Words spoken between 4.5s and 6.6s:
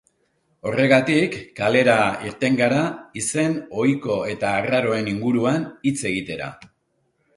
arraroen inguruan hitz egitera.